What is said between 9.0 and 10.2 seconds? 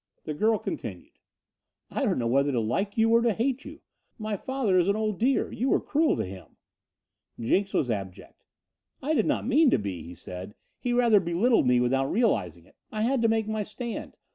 "I did not mean to be," he